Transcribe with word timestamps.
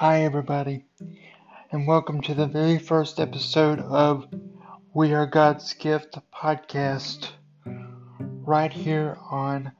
Hi, 0.00 0.22
everybody, 0.22 0.86
and 1.70 1.86
welcome 1.86 2.22
to 2.22 2.32
the 2.32 2.46
very 2.46 2.78
first 2.78 3.20
episode 3.20 3.80
of 3.80 4.26
We 4.94 5.12
Are 5.12 5.26
God's 5.26 5.74
Gift 5.74 6.16
podcast, 6.34 7.28
right 7.66 8.72
here 8.72 9.18
on 9.30 9.72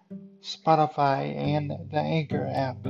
Spotify 0.42 1.34
and 1.34 1.70
the 1.90 2.00
Anchor 2.00 2.46
app. 2.54 2.86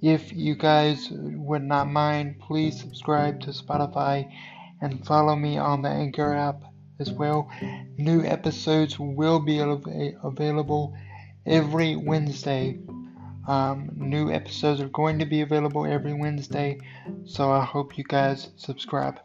If 0.00 0.32
you 0.32 0.54
guys 0.54 1.08
would 1.10 1.64
not 1.64 1.88
mind, 1.88 2.40
please 2.40 2.80
subscribe 2.80 3.40
to 3.42 3.50
Spotify 3.50 4.32
and 4.80 5.06
follow 5.06 5.36
me 5.36 5.58
on 5.58 5.82
the 5.82 5.90
Anchor 5.90 6.32
app 6.32 6.62
as 7.00 7.12
well. 7.12 7.50
New 7.98 8.24
episodes 8.24 8.98
will 8.98 9.40
be 9.40 9.58
available 9.58 10.96
every 11.44 11.96
Wednesday. 11.96 12.78
Um, 13.48 13.90
new 13.96 14.30
episodes 14.30 14.78
are 14.82 14.90
going 14.90 15.18
to 15.20 15.24
be 15.24 15.40
available 15.40 15.86
every 15.86 16.12
Wednesday, 16.12 16.78
so 17.24 17.50
I 17.50 17.64
hope 17.64 17.96
you 17.96 18.04
guys 18.04 18.50
subscribe. 18.56 19.20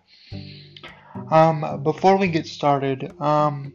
Um, 1.30 1.84
before 1.84 2.18
we 2.18 2.30
get 2.30 2.48
started, 2.48 3.12
um, 3.20 3.74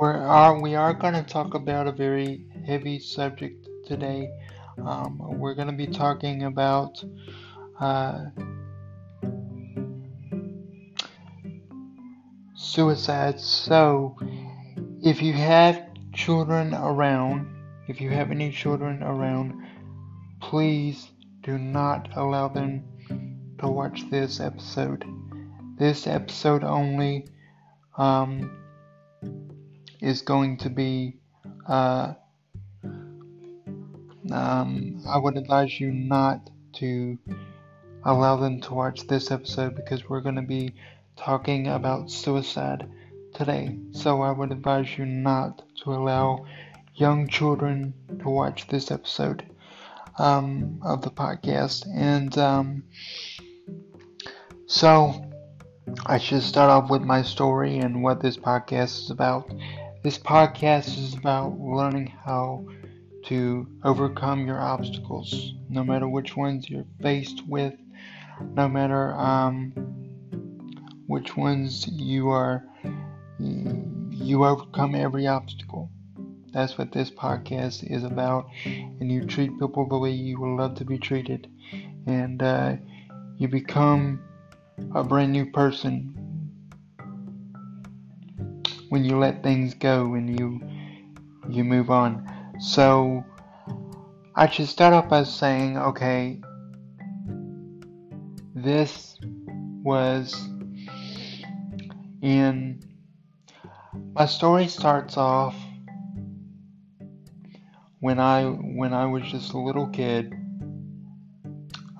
we 0.00 0.08
are 0.08 0.58
we 0.58 0.74
are 0.76 0.94
going 0.94 1.12
to 1.12 1.22
talk 1.22 1.52
about 1.52 1.86
a 1.86 1.92
very 1.92 2.46
heavy 2.66 2.98
subject 2.98 3.68
today. 3.86 4.30
Um, 4.82 5.18
we're 5.38 5.54
going 5.54 5.68
to 5.68 5.74
be 5.74 5.88
talking 5.88 6.44
about 6.44 7.04
uh, 7.78 8.24
suicide. 12.54 13.38
So, 13.40 14.16
if 15.02 15.20
you 15.20 15.34
have 15.34 15.82
children 16.14 16.72
around, 16.72 17.55
if 17.88 18.00
you 18.00 18.10
have 18.10 18.30
any 18.30 18.50
children 18.50 19.02
around, 19.02 19.54
please 20.40 21.10
do 21.42 21.58
not 21.58 22.08
allow 22.16 22.48
them 22.48 22.84
to 23.58 23.68
watch 23.68 24.08
this 24.10 24.40
episode. 24.40 25.04
This 25.78 26.06
episode 26.06 26.64
only 26.64 27.26
um, 27.96 28.50
is 30.00 30.22
going 30.22 30.58
to 30.58 30.70
be. 30.70 31.16
Uh, 31.66 32.14
um, 34.32 35.00
I 35.06 35.18
would 35.18 35.36
advise 35.36 35.78
you 35.78 35.92
not 35.92 36.50
to 36.74 37.18
allow 38.04 38.36
them 38.36 38.60
to 38.62 38.74
watch 38.74 39.06
this 39.06 39.30
episode 39.30 39.76
because 39.76 40.08
we're 40.08 40.20
going 40.20 40.36
to 40.36 40.42
be 40.42 40.74
talking 41.16 41.68
about 41.68 42.10
suicide 42.10 42.88
today. 43.34 43.78
So 43.92 44.22
I 44.22 44.32
would 44.32 44.52
advise 44.52 44.96
you 44.98 45.06
not 45.06 45.62
to 45.82 45.92
allow 45.92 46.46
young 46.96 47.28
children 47.28 47.92
to 48.20 48.28
watch 48.28 48.66
this 48.68 48.90
episode 48.90 49.44
um, 50.18 50.80
of 50.82 51.02
the 51.02 51.10
podcast. 51.10 51.86
And 51.94 52.36
um, 52.38 52.84
so 54.66 55.14
I 56.06 56.18
should 56.18 56.42
start 56.42 56.70
off 56.70 56.90
with 56.90 57.02
my 57.02 57.22
story 57.22 57.78
and 57.78 58.02
what 58.02 58.20
this 58.20 58.36
podcast 58.36 59.04
is 59.04 59.10
about. 59.10 59.50
This 60.02 60.18
podcast 60.18 60.98
is 60.98 61.14
about 61.14 61.58
learning 61.58 62.12
how 62.24 62.66
to 63.26 63.66
overcome 63.84 64.46
your 64.46 64.60
obstacles, 64.60 65.54
no 65.68 65.84
matter 65.84 66.08
which 66.08 66.36
ones 66.36 66.70
you're 66.70 66.86
faced 67.02 67.46
with, 67.46 67.74
no 68.54 68.68
matter 68.68 69.12
um, 69.14 69.72
which 71.06 71.36
ones 71.36 71.86
you 71.88 72.28
are 72.30 72.64
you 73.38 74.44
overcome 74.44 74.94
every 74.94 75.26
obstacle. 75.26 75.90
That's 76.56 76.78
what 76.78 76.90
this 76.90 77.10
podcast 77.10 77.84
is 77.84 78.02
about. 78.02 78.48
And 78.64 79.12
you 79.12 79.26
treat 79.26 79.50
people 79.58 79.86
the 79.86 79.98
way 79.98 80.12
you 80.12 80.40
would 80.40 80.56
love 80.56 80.74
to 80.76 80.86
be 80.86 80.96
treated. 80.96 81.50
And 82.06 82.42
uh, 82.42 82.76
you 83.36 83.46
become 83.46 84.22
a 84.94 85.04
brand 85.04 85.32
new 85.32 85.44
person 85.44 86.14
when 88.88 89.04
you 89.04 89.18
let 89.18 89.42
things 89.42 89.74
go 89.74 90.14
and 90.14 90.40
you 90.40 90.62
you 91.50 91.62
move 91.62 91.90
on. 91.90 92.26
So 92.58 93.22
I 94.34 94.48
should 94.48 94.68
start 94.68 94.94
off 94.94 95.10
by 95.10 95.24
saying, 95.24 95.76
okay, 95.76 96.40
this 98.54 99.18
was 99.82 100.32
in 102.22 102.80
my 104.14 104.24
story 104.24 104.68
starts 104.68 105.18
off 105.18 105.54
when 108.06 108.20
I 108.20 108.44
when 108.44 108.94
I 108.94 109.06
was 109.06 109.24
just 109.24 109.52
a 109.52 109.58
little 109.58 109.88
kid. 109.88 110.32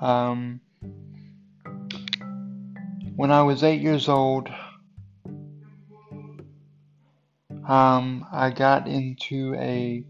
Um, 0.01 0.61
when 3.17 3.33
I 3.33 3.43
was 3.43 3.65
eight 3.65 3.81
years 3.81 4.09
old, 4.09 4.49
um, 7.67 8.25
I 8.33 8.51
got 8.51 8.87
into 8.87 9.57
a 9.59 10.05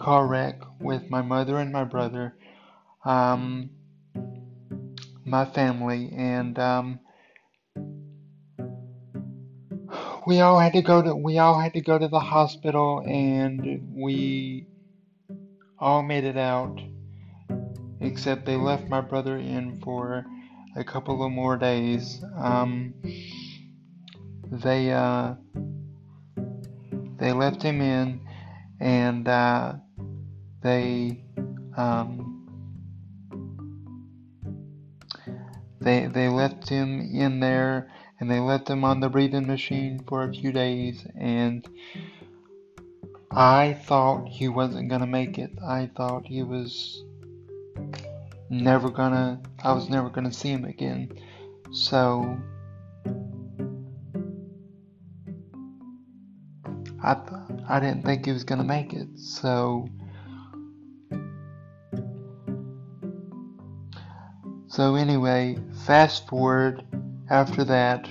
car 0.00 0.26
wreck 0.26 0.60
with 0.80 1.08
my 1.08 1.22
mother 1.22 1.58
and 1.58 1.72
my 1.72 1.84
brother, 1.84 2.34
um, 3.04 3.70
my 5.24 5.44
family, 5.44 6.10
and 6.16 6.58
um, 6.58 6.98
we 10.26 10.40
all 10.40 10.58
had 10.58 10.72
to 10.72 10.82
go 10.82 11.00
to 11.00 11.14
we 11.14 11.38
all 11.38 11.60
had 11.60 11.74
to 11.74 11.80
go 11.80 11.96
to 11.96 12.08
the 12.08 12.18
hospital 12.18 13.04
and 13.06 13.86
we 13.94 14.66
all 15.82 16.02
made 16.02 16.22
it 16.22 16.36
out 16.36 16.80
except 18.00 18.46
they 18.46 18.56
left 18.56 18.88
my 18.88 19.00
brother 19.00 19.36
in 19.36 19.80
for 19.80 20.24
a 20.76 20.84
couple 20.84 21.24
of 21.24 21.32
more 21.32 21.56
days. 21.56 22.22
Um, 22.36 22.94
they 24.50 24.92
uh, 24.92 25.34
they 27.18 27.32
left 27.32 27.62
him 27.62 27.80
in 27.80 28.20
and 28.80 29.26
uh, 29.26 29.74
they 30.62 31.24
um, 31.76 32.46
they 35.80 36.06
they 36.06 36.28
left 36.28 36.68
him 36.68 37.00
in 37.00 37.40
there 37.40 37.90
and 38.20 38.30
they 38.30 38.38
left 38.38 38.70
him 38.70 38.84
on 38.84 39.00
the 39.00 39.08
breathing 39.08 39.48
machine 39.48 40.04
for 40.06 40.22
a 40.22 40.32
few 40.32 40.52
days 40.52 41.04
and 41.18 41.68
I 43.34 43.74
thought 43.84 44.28
he 44.28 44.48
wasn't 44.48 44.90
gonna 44.90 45.06
make 45.06 45.38
it. 45.38 45.50
I 45.66 45.90
thought 45.96 46.26
he 46.26 46.42
was 46.42 47.02
never 48.50 48.90
gonna 48.90 49.40
I 49.62 49.72
was 49.72 49.88
never 49.88 50.10
gonna 50.10 50.32
see 50.32 50.50
him 50.50 50.64
again. 50.66 51.10
So 51.72 52.38
I 57.02 57.16
I 57.68 57.80
didn't 57.80 58.04
think 58.04 58.26
he 58.26 58.32
was 58.32 58.44
gonna 58.44 58.64
make 58.64 58.92
it. 58.92 59.08
So 59.18 59.88
So 64.72 64.94
anyway, 64.94 65.58
fast 65.84 66.26
forward 66.28 66.82
after 67.28 67.62
that, 67.64 68.08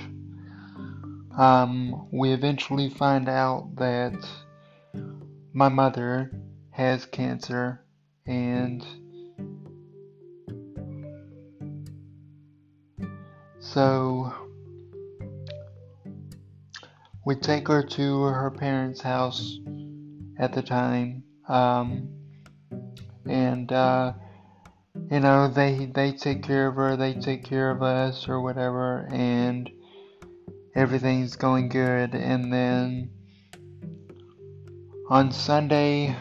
um, 1.35 2.07
we 2.11 2.33
eventually 2.33 2.87
find 2.87 3.27
out 3.27 3.75
that 3.77 4.13
my 5.53 5.69
mother 5.69 6.31
has 6.72 7.06
cancer 7.06 7.84
and 8.25 8.85
so 13.59 14.34
we 17.25 17.35
take 17.35 17.67
her 17.67 17.84
to 17.84 18.22
her 18.23 18.51
parents' 18.51 19.01
house 19.01 19.59
at 20.40 20.53
the 20.53 20.61
time 20.61 21.23
um, 21.47 22.08
and 23.28 23.72
uh, 23.72 24.14
you 25.11 25.20
know 25.20 25.47
they 25.47 25.85
they 25.93 26.11
take 26.11 26.43
care 26.43 26.67
of 26.67 26.75
her 26.75 26.96
they 26.96 27.14
take 27.14 27.43
care 27.43 27.70
of 27.70 27.84
us 27.84 28.28
or 28.28 28.41
whatever 28.41 29.08
and 29.11 29.70
everything's 30.75 31.35
going 31.35 31.70
good. 31.70 32.16
And 32.16 32.52
then 32.52 33.09
on 35.11 35.29
sunday 35.29 36.16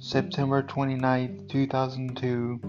september 0.00 0.64
29th 0.64 1.48
2002 1.48 2.60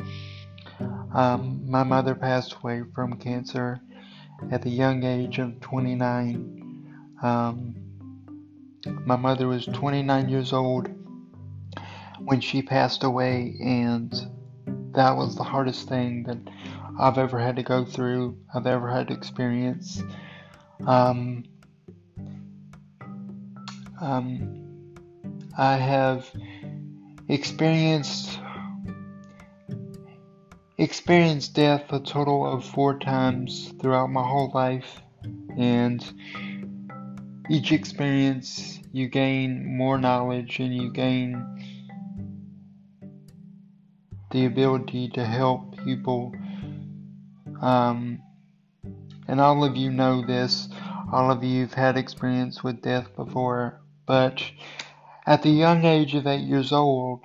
um, 1.15 1.67
my 1.67 1.81
mother 1.81 2.13
passed 2.13 2.53
away 2.61 2.83
from 2.93 3.13
cancer 3.13 3.81
at 4.51 4.61
the 4.61 4.69
young 4.69 5.03
age 5.03 5.39
of 5.39 5.59
29 5.59 7.17
um, 7.23 7.73
my 9.03 9.15
mother 9.15 9.47
was 9.47 9.65
29 9.65 10.29
years 10.29 10.53
old 10.53 10.87
when 12.19 12.39
she 12.39 12.61
passed 12.61 13.03
away 13.03 13.55
and 13.63 14.13
that 14.93 15.15
was 15.15 15.35
the 15.35 15.43
hardest 15.43 15.89
thing 15.89 16.21
that 16.21 16.37
I've 16.99 17.17
ever 17.17 17.39
had 17.39 17.55
to 17.55 17.63
go 17.63 17.83
through, 17.83 18.37
I've 18.53 18.67
ever 18.67 18.91
had 18.91 19.07
to 19.07 19.13
experience. 19.13 20.03
Um, 20.85 21.45
um, 24.01 24.60
I 25.61 25.77
have 25.77 26.27
experienced 27.29 28.39
experienced 30.79 31.53
death 31.53 31.93
a 31.93 31.99
total 31.99 32.51
of 32.51 32.65
four 32.65 32.97
times 32.97 33.71
throughout 33.79 34.09
my 34.09 34.27
whole 34.27 34.49
life, 34.55 35.03
and 35.55 36.03
each 37.47 37.71
experience 37.71 38.79
you 38.91 39.07
gain 39.07 39.77
more 39.77 39.99
knowledge 39.99 40.59
and 40.59 40.75
you 40.75 40.91
gain 40.91 41.45
the 44.31 44.45
ability 44.45 45.09
to 45.09 45.23
help 45.23 45.77
people. 45.83 46.33
Um, 47.61 48.19
and 49.27 49.39
all 49.39 49.63
of 49.63 49.77
you 49.77 49.91
know 49.91 50.25
this, 50.25 50.69
all 51.13 51.29
of 51.29 51.43
you 51.43 51.61
have 51.61 51.75
had 51.75 51.97
experience 51.97 52.63
with 52.63 52.81
death 52.81 53.15
before, 53.15 53.79
but 54.07 54.41
at 55.31 55.43
the 55.43 55.49
young 55.49 55.85
age 55.85 56.13
of 56.13 56.27
eight 56.27 56.41
years 56.41 56.73
old, 56.73 57.23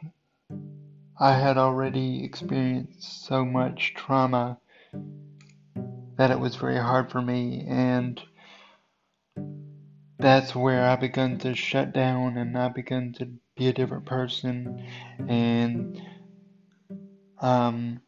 I 1.18 1.32
had 1.32 1.58
already 1.58 2.22
experienced 2.22 3.26
so 3.26 3.44
much 3.44 3.94
trauma 3.96 4.60
that 6.16 6.30
it 6.30 6.38
was 6.38 6.54
very 6.54 6.78
hard 6.78 7.10
for 7.10 7.20
me, 7.20 7.66
and 7.68 8.22
that's 10.20 10.54
where 10.54 10.88
I 10.88 10.94
began 10.94 11.38
to 11.38 11.56
shut 11.56 11.92
down 11.92 12.36
and 12.36 12.56
I 12.56 12.68
began 12.68 13.12
to 13.14 13.28
be 13.56 13.66
a 13.66 13.72
different 13.72 14.06
person, 14.06 14.86
and 15.26 16.00
um, 17.40 18.00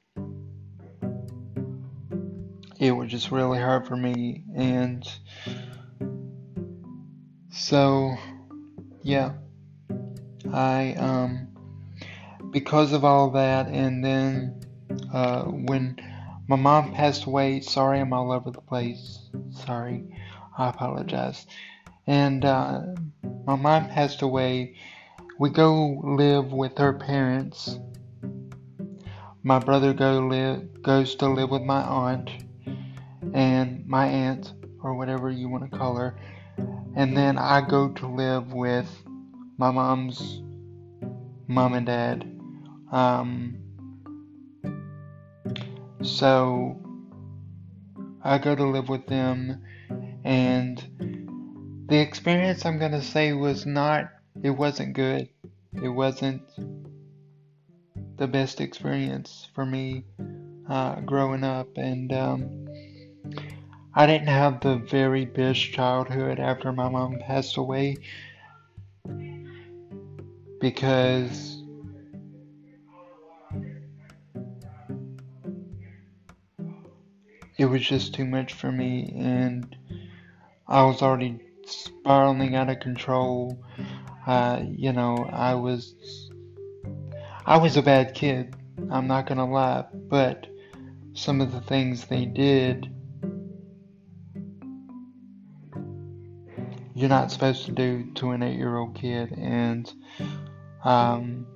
it 2.79 2.93
was 2.93 3.11
just 3.11 3.33
really 3.33 3.59
hard 3.59 3.89
for 3.89 3.97
me, 3.97 4.45
and 4.55 5.05
so 7.51 8.15
yeah, 9.03 9.33
I 10.53 10.95
um 10.95 11.49
because 12.51 12.93
of 12.93 13.05
all 13.05 13.31
that, 13.31 13.67
and 13.69 14.05
then 14.05 14.61
uh, 15.13 15.45
when 15.45 15.99
my 16.49 16.57
mom 16.57 16.93
passed 16.95 17.25
away, 17.25 17.61
sorry, 17.61 18.01
I'm 18.01 18.13
all 18.13 18.33
over 18.33 18.51
the 18.51 18.61
place. 18.61 19.29
Sorry, 19.51 20.05
I 20.57 20.69
apologize. 20.71 21.47
And 22.07 22.45
uh, 22.45 22.81
my 23.47 23.57
mom 23.57 23.89
passed 23.89 24.23
away. 24.23 24.77
We 25.39 25.51
go 25.51 26.01
live 26.03 26.53
with 26.53 26.79
her 26.79 26.95
parents. 26.95 27.79
My 29.43 29.59
brother 29.59 29.93
go 29.93 30.21
live 30.21 30.83
goes 30.83 31.15
to 31.17 31.29
live 31.29 31.51
with 31.51 31.63
my 31.63 31.83
aunt 31.83 32.31
and 33.35 33.87
my 33.87 34.07
aunt 34.07 34.53
or 34.83 34.95
whatever 34.95 35.31
you 35.31 35.49
want 35.49 35.71
to 35.71 35.79
call 35.79 35.97
her. 35.97 36.19
And 36.97 37.17
then 37.17 37.39
I 37.39 37.61
go 37.61 37.91
to 37.91 38.07
live 38.07 38.53
with 38.53 38.91
my 39.59 39.71
mom's 39.71 40.41
mom 41.47 41.75
and 41.75 41.87
dad 41.87 42.25
um, 42.91 43.59
so 46.03 46.81
I 48.23 48.39
go 48.39 48.55
to 48.55 48.65
live 48.65 48.89
with 48.89 49.07
them, 49.07 49.63
and 50.25 50.77
the 51.89 51.99
experience 51.99 52.65
I'm 52.65 52.79
gonna 52.79 53.03
say 53.03 53.33
was 53.33 53.67
not, 53.67 54.11
it 54.43 54.51
wasn't 54.51 54.95
good. 54.95 55.29
It 55.83 55.89
wasn't 55.89 56.43
the 58.17 58.27
best 58.27 58.61
experience 58.61 59.49
for 59.55 59.65
me 59.65 60.05
uh, 60.69 61.01
growing 61.01 61.45
up, 61.45 61.69
and 61.77 62.13
um, 62.13 62.69
I 63.95 64.07
didn't 64.07 64.29
have 64.29 64.61
the 64.61 64.77
very 64.77 65.25
best 65.25 65.61
childhood 65.73 66.41
after 66.41 66.73
my 66.73 66.89
mom 66.89 67.19
passed 67.19 67.57
away 67.57 67.97
because 70.61 71.63
it 77.57 77.67
was 77.67 77.83
just 77.83 78.15
too 78.15 78.25
much 78.25 78.53
for 78.53 78.71
me, 78.71 79.13
and 79.17 79.77
I 80.67 80.85
was 80.85 81.03
already 81.03 81.41
spiraling 81.65 82.55
out 82.55 82.71
of 82.71 82.81
control. 82.81 83.65
Uh, 84.27 84.63
you 84.69 84.93
know, 84.93 85.29
I 85.33 85.55
was 85.55 86.31
I 87.47 87.57
was 87.57 87.77
a 87.77 87.83
bad 87.83 88.15
kid. 88.15 88.55
I'm 88.91 89.07
not 89.07 89.27
gonna 89.27 89.51
lie, 89.51 89.85
but 89.93 90.47
some 91.15 91.41
of 91.41 91.51
the 91.53 91.61
things 91.61 92.05
they 92.05 92.27
did, 92.27 92.95
you're 96.95 97.09
not 97.09 97.33
supposed 97.33 97.65
to 97.67 97.73
do 97.73 98.11
to 98.15 98.31
an 98.31 98.43
eight-year-old 98.43 98.95
kid, 98.95 99.33
and 99.33 99.93
um, 100.85 101.47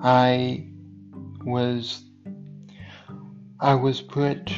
I 0.00 0.66
was 1.44 2.04
I 3.58 3.74
was 3.74 4.00
put 4.00 4.52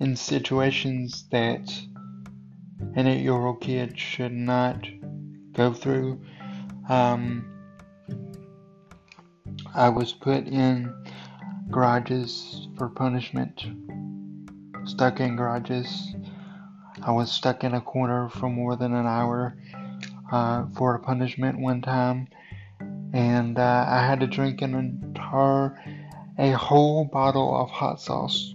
in 0.00 0.16
situations 0.16 1.26
that 1.30 1.72
an 2.96 3.06
eight-year-old 3.06 3.60
kid 3.60 3.98
should 3.98 4.32
not 4.32 4.86
go 5.52 5.72
through. 5.72 6.20
Um, 6.88 7.44
I 9.74 9.88
was 9.88 10.12
put 10.12 10.46
in 10.46 10.92
garages 11.70 12.68
for 12.76 12.88
punishment, 12.88 13.66
stuck 14.84 15.20
in 15.20 15.36
garages. 15.36 16.13
I 17.06 17.10
was 17.12 17.30
stuck 17.30 17.64
in 17.64 17.74
a 17.74 17.82
corner 17.82 18.30
for 18.30 18.48
more 18.48 18.76
than 18.76 18.94
an 18.94 19.06
hour 19.06 19.56
uh, 20.32 20.64
for 20.74 20.94
a 20.94 21.00
punishment 21.00 21.60
one 21.60 21.82
time. 21.82 22.28
And 23.12 23.58
uh, 23.58 23.84
I 23.86 24.06
had 24.06 24.20
to 24.20 24.26
drink 24.26 24.62
an 24.62 24.74
entire, 24.74 25.78
a 26.38 26.52
whole 26.52 27.04
bottle 27.04 27.54
of 27.54 27.70
hot 27.70 28.00
sauce 28.00 28.54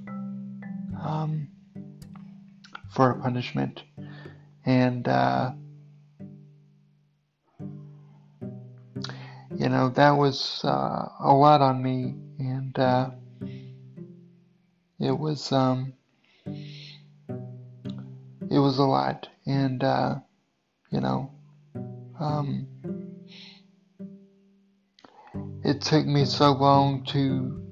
um, 1.01 1.47
for 2.89 3.11
a 3.11 3.21
punishment, 3.21 3.83
and 4.65 5.07
uh, 5.07 5.51
you 9.55 9.69
know 9.69 9.89
that 9.89 10.11
was 10.11 10.61
uh, 10.65 11.07
a 11.19 11.33
lot 11.33 11.61
on 11.61 11.81
me, 11.81 12.15
and 12.39 12.77
uh, 12.77 13.11
it 14.99 15.17
was 15.17 15.51
um, 15.51 15.93
it 18.59 18.61
was 18.61 18.77
a 18.77 18.83
lot, 18.83 19.29
and 19.45 19.83
uh, 19.83 20.15
you 20.91 20.99
know. 20.99 21.31
Um, 22.19 22.67
it 25.63 25.81
took 25.81 26.05
me 26.05 26.25
so 26.25 26.51
long 26.51 27.05
to 27.05 27.65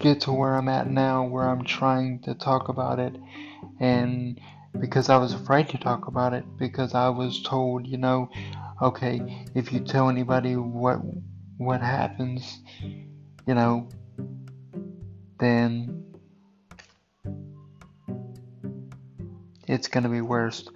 get 0.00 0.22
to 0.22 0.32
where 0.32 0.56
I'm 0.56 0.68
at 0.68 0.90
now, 0.90 1.24
where 1.24 1.48
I'm 1.48 1.62
trying 1.62 2.18
to 2.22 2.34
talk 2.34 2.68
about 2.68 2.98
it, 2.98 3.14
and 3.78 4.40
because 4.80 5.08
I 5.08 5.18
was 5.18 5.32
afraid 5.32 5.68
to 5.68 5.78
talk 5.78 6.08
about 6.08 6.32
it, 6.32 6.44
because 6.58 6.94
I 6.94 7.08
was 7.10 7.40
told, 7.42 7.86
you 7.86 7.96
know, 7.96 8.28
okay, 8.82 9.46
if 9.54 9.72
you 9.72 9.78
tell 9.78 10.08
anybody 10.08 10.56
what 10.56 10.96
what 11.58 11.80
happens, 11.80 12.58
you 13.46 13.54
know, 13.54 13.88
then 15.38 16.05
it's 19.66 19.88
gonna 19.88 20.08
be 20.08 20.20
worse. 20.20 20.68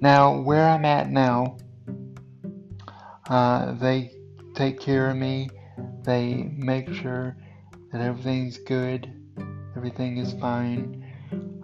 Now, 0.00 0.40
where 0.40 0.68
I'm 0.68 0.84
at 0.84 1.10
now, 1.10 1.56
uh, 3.28 3.72
they 3.72 4.12
take 4.54 4.80
care 4.80 5.10
of 5.10 5.16
me. 5.16 5.48
They 6.02 6.52
make 6.56 6.92
sure 6.92 7.36
that 7.92 8.00
everything's 8.00 8.58
good, 8.58 9.12
everything 9.76 10.18
is 10.18 10.32
fine. 10.34 11.04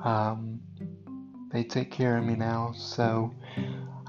Um, 0.05 0.61
they 1.53 1.65
take 1.65 1.91
care 1.91 2.17
of 2.17 2.25
me 2.25 2.35
now, 2.35 2.73
so 2.77 3.35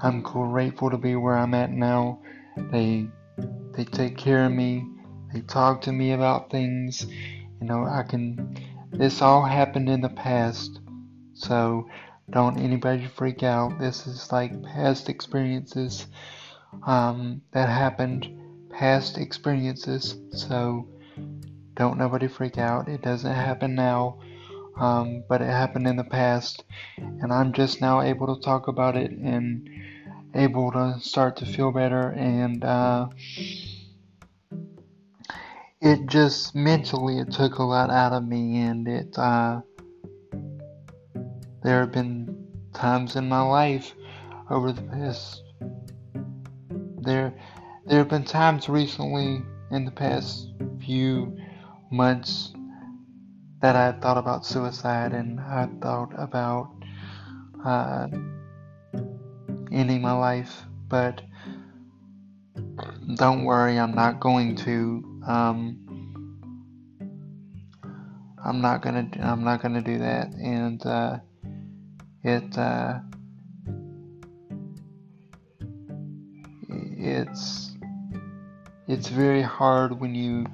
I'm 0.02 0.22
grateful 0.22 0.90
to 0.90 0.98
be 0.98 1.16
where 1.16 1.36
I'm 1.36 1.54
at 1.54 1.70
now. 1.70 2.20
They 2.56 3.08
they 3.72 3.84
take 3.84 4.16
care 4.16 4.46
of 4.46 4.52
me. 4.52 4.86
They 5.32 5.40
talk 5.40 5.82
to 5.82 5.92
me 5.92 6.12
about 6.12 6.50
things. 6.50 7.06
You 7.60 7.66
know, 7.66 7.84
I 7.84 8.02
can. 8.02 8.56
This 8.92 9.22
all 9.22 9.44
happened 9.44 9.88
in 9.88 10.00
the 10.00 10.08
past, 10.08 10.80
so 11.34 11.88
don't 12.30 12.58
anybody 12.58 13.06
freak 13.06 13.42
out. 13.42 13.78
This 13.78 14.06
is 14.06 14.32
like 14.32 14.62
past 14.62 15.08
experiences 15.08 16.06
um, 16.86 17.42
that 17.52 17.68
happened, 17.68 18.28
past 18.70 19.18
experiences. 19.18 20.16
So 20.30 20.88
don't 21.74 21.98
nobody 21.98 22.28
freak 22.28 22.58
out. 22.58 22.88
It 22.88 23.02
doesn't 23.02 23.34
happen 23.34 23.74
now, 23.74 24.20
um, 24.78 25.24
but 25.28 25.42
it 25.42 25.50
happened 25.50 25.86
in 25.86 25.96
the 25.96 26.04
past, 26.04 26.64
and 26.96 27.32
I'm 27.32 27.52
just 27.52 27.80
now 27.80 28.00
able 28.00 28.34
to 28.34 28.42
talk 28.42 28.68
about 28.68 28.96
it 28.96 29.10
and 29.10 29.68
able 30.34 30.72
to 30.72 30.98
start 31.00 31.36
to 31.36 31.46
feel 31.46 31.72
better 31.72 32.10
and. 32.10 32.64
Uh, 32.64 33.08
it 35.84 36.06
just 36.06 36.54
mentally 36.54 37.18
it 37.18 37.30
took 37.30 37.58
a 37.58 37.62
lot 37.62 37.90
out 37.90 38.14
of 38.14 38.26
me 38.26 38.62
and 38.62 38.88
it 38.88 39.18
uh, 39.18 39.60
there 41.64 41.80
have 41.80 41.92
been 41.92 42.46
times 42.72 43.16
in 43.16 43.28
my 43.28 43.40
life 43.40 43.94
over 44.50 44.70
the 44.70 44.82
past 44.82 45.42
there 47.00 47.34
there 47.86 47.98
have 47.98 48.08
been 48.08 48.24
times 48.24 48.68
recently 48.68 49.42
in 49.70 49.84
the 49.84 49.90
past 49.90 50.48
few 50.80 51.36
months 51.90 52.52
that 53.60 53.76
I 53.76 53.92
thought 53.92 54.18
about 54.18 54.44
suicide 54.44 55.12
and 55.12 55.40
I 55.40 55.68
thought 55.80 56.12
about 56.16 56.70
uh, 57.64 58.08
ending 59.72 60.02
my 60.02 60.12
life, 60.12 60.64
but 60.88 61.22
don't 63.16 63.44
worry, 63.44 63.78
I'm 63.78 63.94
not 63.94 64.20
going 64.20 64.56
to. 64.56 65.20
Um, 65.26 65.80
I'm 68.44 68.60
not 68.60 68.82
gonna. 68.82 69.08
I'm 69.20 69.44
not 69.44 69.62
gonna 69.62 69.80
do 69.80 69.98
that, 69.98 70.28
and 70.34 70.84
uh, 70.84 71.18
it. 72.24 72.58
Uh, 72.58 73.00
it's 76.68 77.72
it's 78.88 79.08
very 79.08 79.42
hard 79.42 80.00
when 80.00 80.14
you 80.14 80.46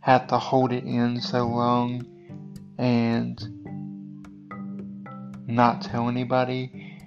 have 0.00 0.26
to 0.26 0.38
hold 0.38 0.72
it 0.72 0.84
in 0.84 1.20
so 1.20 1.46
long 1.46 2.04
and 2.78 3.40
not 5.46 5.82
tell 5.82 6.08
anybody. 6.08 6.98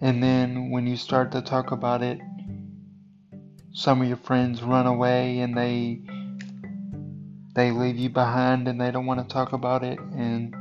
And 0.00 0.22
then 0.22 0.70
when 0.70 0.86
you 0.86 0.96
start 0.96 1.32
to 1.32 1.42
talk 1.42 1.70
about 1.70 2.02
it, 2.02 2.20
some 3.72 4.02
of 4.02 4.08
your 4.08 4.16
friends 4.16 4.62
run 4.62 4.86
away 4.86 5.40
and 5.40 5.56
they 5.56 6.00
they 7.54 7.70
leave 7.72 7.96
you 7.96 8.08
behind 8.08 8.68
and 8.68 8.80
they 8.80 8.90
don't 8.90 9.06
want 9.06 9.20
to 9.20 9.32
talk 9.32 9.52
about 9.52 9.82
it 9.82 9.98
and 9.98 10.54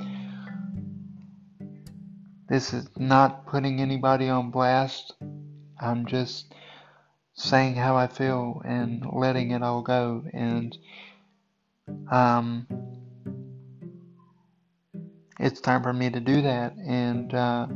this 2.47 2.73
is 2.73 2.89
not 2.97 3.45
putting 3.45 3.81
anybody 3.81 4.29
on 4.29 4.51
blast. 4.51 5.13
I'm 5.79 6.05
just 6.05 6.53
saying 7.33 7.75
how 7.75 7.97
I 7.97 8.07
feel 8.07 8.61
and 8.65 9.05
letting 9.11 9.51
it 9.51 9.61
all 9.61 9.81
go. 9.81 10.23
And 10.33 10.77
um, 12.09 12.67
it's 15.39 15.59
time 15.59 15.83
for 15.83 15.93
me 15.93 16.09
to 16.09 16.19
do 16.21 16.41
that. 16.43 16.75
And 16.77 17.33
uh, 17.33 17.67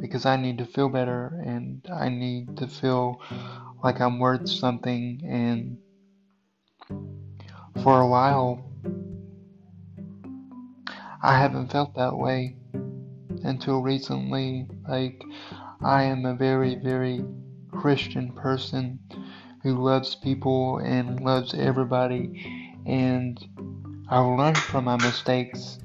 because 0.00 0.26
I 0.26 0.36
need 0.36 0.58
to 0.58 0.66
feel 0.66 0.88
better 0.88 1.40
and 1.44 1.86
I 1.92 2.08
need 2.08 2.56
to 2.58 2.66
feel 2.66 3.22
like 3.84 4.00
I'm 4.00 4.18
worth 4.18 4.48
something. 4.48 5.22
And 5.24 5.78
for 7.84 8.00
a 8.00 8.08
while, 8.08 8.64
I 11.22 11.38
haven't 11.38 11.70
felt 11.70 11.94
that 11.94 12.16
way 12.16 12.57
until 13.44 13.82
recently. 13.82 14.66
Like, 14.88 15.22
I 15.82 16.04
am 16.04 16.24
a 16.24 16.34
very, 16.34 16.74
very 16.76 17.24
Christian 17.70 18.32
person 18.32 18.98
who 19.62 19.82
loves 19.82 20.14
people 20.14 20.78
and 20.78 21.20
loves 21.20 21.54
everybody. 21.54 22.80
And 22.86 23.38
I've 24.08 24.38
learned 24.38 24.58
from 24.58 24.84
my 24.84 24.96
mistakes. 24.96 25.78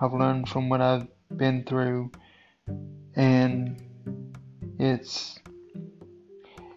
I've 0.00 0.12
learned 0.12 0.48
from 0.48 0.68
what 0.68 0.80
I've 0.80 1.06
been 1.36 1.64
through. 1.64 2.10
And 3.14 3.80
it's 4.78 5.38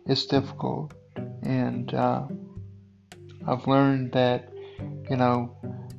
it's 0.05 0.25
difficult. 0.25 0.93
And 1.41 1.93
uh, 1.93 2.27
I've 3.47 3.67
learned 3.67 4.11
that, 4.13 4.49
you 5.09 5.17
know, 5.17 5.55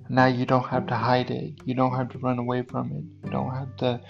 now 0.09 0.27
you 0.27 0.47
don't 0.47 0.67
have 0.67 0.87
to 0.87 0.95
hide 0.95 1.31
it. 1.31 1.55
You 1.65 1.75
don't 1.75 1.95
have 1.95 2.11
to 2.11 2.19
run 2.19 2.39
away 2.39 2.63
from 2.63 2.93
it. 2.93 3.27
You 3.27 3.31
don't 3.31 3.53
have 3.53 3.77
to 3.79 4.01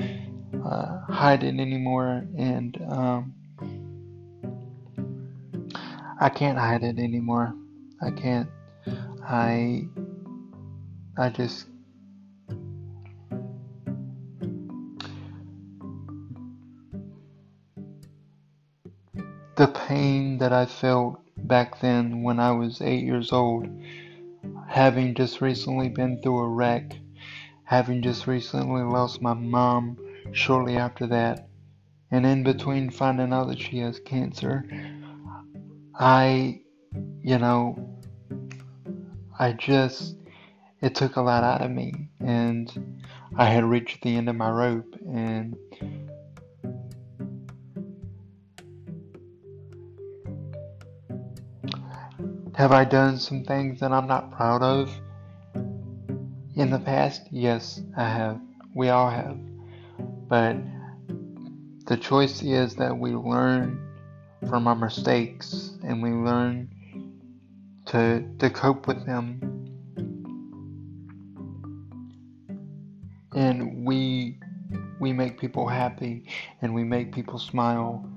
uh, 0.65 1.13
hide 1.13 1.43
it 1.43 1.59
anymore. 1.59 2.27
And 2.37 2.77
um, 2.89 3.35
I 6.21 6.29
can't 6.29 6.59
hide 6.59 6.83
it 6.83 6.99
anymore. 6.99 7.55
I 8.03 8.11
can't. 8.11 8.49
I. 9.27 9.89
I 11.19 11.31
just. 11.31 11.67
The 19.57 19.69
pain 19.69 20.37
that 20.39 20.53
I 20.53 20.67
felt 20.67 21.21
back 21.39 21.81
then 21.81 22.23
when 22.23 22.39
I 22.39 22.53
was 22.53 22.83
eight 22.83 23.05
years 23.05 23.33
old, 23.33 23.67
having 24.69 25.15
just 25.15 25.41
recently 25.41 25.89
been 25.89 26.21
through 26.23 26.39
a 26.39 26.49
wreck, 26.49 26.93
having 27.65 28.03
just 28.03 28.27
recently 28.27 28.83
lost 28.83 29.23
my 29.23 29.35
mom 29.35 29.99
shortly 30.33 30.77
after 30.77 31.07
that, 31.07 31.49
and 32.11 32.27
in 32.27 32.43
between 32.43 32.91
finding 32.91 33.33
out 33.33 33.49
that 33.49 33.61
she 33.61 33.79
has 33.79 34.01
cancer, 34.01 34.65
I, 35.99 36.61
you 37.23 37.39
know, 37.39 37.99
I 39.39 39.53
just, 39.53 40.17
it 40.81 40.95
took 40.95 41.17
a 41.17 41.23
lot 41.23 41.45
out 41.45 41.63
of 41.63 41.71
me, 41.71 42.09
and 42.21 42.99
I 43.37 43.47
had 43.47 43.65
reached 43.65 44.03
the 44.03 44.17
end 44.17 44.29
of 44.29 44.37
my 44.37 44.51
rope, 44.51 44.95
and 45.07 45.57
have 52.57 52.73
I 52.73 52.87
done 52.87 53.19
some 53.19 53.45
things 53.45 53.81
that 53.81 53.93
I'm 53.93 54.07
not 54.07 54.31
proud 54.33 54.63
of 54.63 54.91
in 55.55 56.71
the 56.71 56.79
past? 56.79 57.29
Yes, 57.31 57.83
I 57.95 58.09
have. 58.09 58.41
We 58.75 58.89
all 58.89 59.11
have. 59.11 59.39
But 60.27 60.57
the 61.85 61.99
choice 61.99 62.43
is 62.43 62.75
that 62.77 62.97
we 62.97 63.11
learn 63.11 63.79
from 64.49 64.67
our 64.67 64.75
mistakes 64.75 65.73
and 65.85 66.03
we 66.03 66.11
learn 66.11 66.71
to 67.87 68.27
to 68.39 68.49
cope 68.49 68.87
with 68.87 69.05
them 69.05 69.39
and 73.35 73.85
we 73.85 74.39
we 74.99 75.13
make 75.13 75.39
people 75.39 75.69
happy 75.69 76.25
and 76.63 76.75
we 76.75 76.85
make 76.85 77.13
people 77.13 77.39
smile 77.39 78.09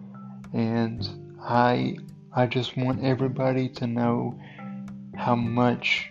and 0.53 1.07
I 1.41 1.97
I 2.35 2.45
just 2.45 2.77
want 2.77 3.03
everybody 3.03 3.69
to 3.69 3.87
know 3.87 4.39
how 5.15 5.35
much 5.35 6.09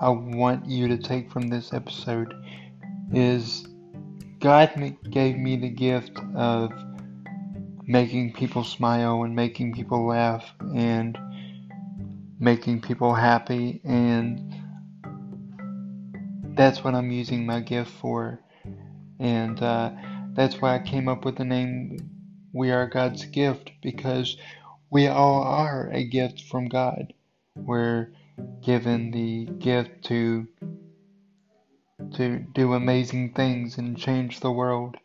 I 0.00 0.08
want 0.08 0.66
you 0.66 0.88
to 0.88 0.98
take 0.98 1.30
from 1.30 1.48
this 1.48 1.72
episode 1.72 2.34
is 3.12 3.66
God 4.40 4.96
gave 5.10 5.36
me 5.36 5.56
the 5.56 5.68
gift 5.68 6.18
of 6.34 6.72
making 7.84 8.32
people 8.32 8.64
smile 8.64 9.22
and 9.22 9.36
making 9.36 9.74
people 9.74 10.06
laugh 10.06 10.52
and 10.74 11.18
making 12.40 12.80
people 12.80 13.14
happy 13.14 13.80
and 13.84 14.52
that's 16.54 16.84
what 16.84 16.94
I'm 16.94 17.10
using 17.10 17.46
my 17.46 17.60
gift 17.60 17.90
for. 17.90 18.40
And 19.18 19.62
uh, 19.62 19.90
that's 20.32 20.60
why 20.60 20.74
I 20.74 20.78
came 20.78 21.08
up 21.08 21.24
with 21.24 21.36
the 21.36 21.44
name 21.44 21.98
We 22.52 22.70
Are 22.70 22.86
God's 22.86 23.24
Gift 23.24 23.70
because 23.82 24.36
we 24.92 25.08
all 25.08 25.42
are 25.42 25.90
a 25.90 26.04
gift 26.04 26.42
from 26.42 26.68
God. 26.68 27.12
We're 27.56 28.12
given 28.62 29.10
the 29.10 29.46
gift 29.46 30.04
to 30.04 30.46
to 32.14 32.44
do 32.54 32.74
amazing 32.74 33.32
things 33.32 33.78
and 33.78 33.96
change 33.96 34.40
the 34.40 34.52
world 34.52 34.96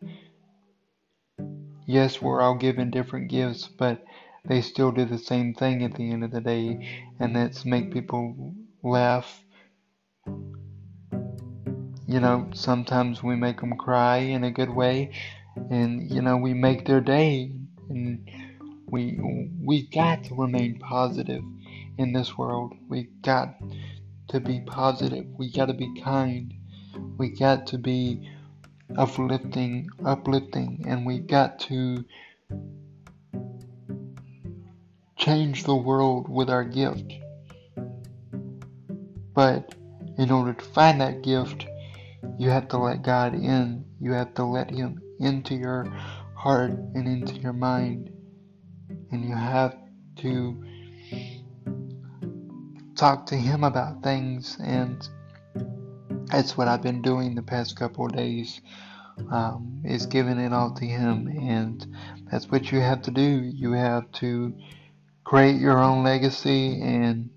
yes, 1.88 2.20
we're 2.20 2.42
all 2.42 2.54
given 2.54 2.90
different 2.90 3.28
gifts, 3.28 3.66
but 3.66 4.04
they 4.44 4.60
still 4.60 4.92
do 4.92 5.06
the 5.06 5.18
same 5.18 5.54
thing 5.54 5.82
at 5.82 5.94
the 5.94 6.12
end 6.12 6.22
of 6.22 6.30
the 6.30 6.40
day, 6.40 6.86
and 7.18 7.34
that's 7.34 7.64
make 7.64 7.92
people 7.92 8.54
laugh. 8.84 9.42
You 12.06 12.20
know, 12.20 12.48
sometimes 12.54 13.22
we 13.22 13.36
make 13.36 13.60
them 13.60 13.76
cry 13.76 14.18
in 14.18 14.44
a 14.44 14.50
good 14.50 14.70
way, 14.70 15.12
and 15.70 16.08
you 16.10 16.22
know, 16.22 16.36
we 16.36 16.54
make 16.54 16.86
their 16.86 17.00
day, 17.00 17.52
and 17.88 18.30
we 18.90 19.18
we 19.62 19.86
got 19.86 20.24
to 20.24 20.34
remain 20.34 20.78
positive 20.78 21.42
in 21.98 22.12
this 22.12 22.36
world. 22.36 22.74
We 22.88 23.08
got 23.22 23.54
to 24.28 24.40
be 24.40 24.60
positive. 24.60 25.26
We 25.36 25.50
got 25.50 25.66
to 25.66 25.74
be 25.74 26.00
kind. 26.00 26.54
We 27.18 27.30
got 27.30 27.66
to 27.68 27.78
be 27.78 28.28
uplifting, 28.96 29.88
uplifting, 30.04 30.84
and 30.86 31.04
we 31.04 31.18
got 31.18 31.58
to 31.60 32.04
change 35.16 35.64
the 35.64 35.76
world 35.76 36.28
with 36.28 36.48
our 36.48 36.64
gift. 36.64 37.12
But 39.34 39.74
in 40.16 40.30
order 40.30 40.52
to 40.52 40.64
find 40.64 41.00
that 41.00 41.22
gift, 41.22 41.66
you 42.38 42.50
have 42.50 42.68
to 42.68 42.78
let 42.78 43.02
God 43.02 43.34
in. 43.34 43.84
You 44.00 44.12
have 44.12 44.34
to 44.34 44.44
let 44.44 44.70
Him 44.70 45.00
into 45.20 45.54
your 45.54 45.84
heart 46.34 46.70
and 46.70 47.06
into 47.06 47.34
your 47.34 47.52
mind. 47.52 48.10
And 49.10 49.24
you 49.24 49.34
have 49.34 49.76
to 50.16 50.64
talk 52.96 53.26
to 53.26 53.36
Him 53.36 53.64
about 53.64 54.02
things 54.02 54.56
and 54.60 55.06
that's 56.26 56.56
what 56.56 56.68
I've 56.68 56.82
been 56.82 57.00
doing 57.00 57.34
the 57.34 57.42
past 57.42 57.76
couple 57.76 58.06
of 58.06 58.12
days. 58.12 58.60
Um, 59.32 59.82
is 59.84 60.06
giving 60.06 60.38
it 60.38 60.52
all 60.52 60.72
to 60.74 60.84
Him, 60.84 61.26
and 61.26 61.84
that's 62.30 62.48
what 62.48 62.70
you 62.70 62.78
have 62.78 63.02
to 63.02 63.10
do. 63.10 63.42
You 63.52 63.72
have 63.72 64.12
to 64.12 64.54
create 65.24 65.60
your 65.60 65.78
own 65.78 66.04
legacy 66.04 66.80
and 66.80 67.28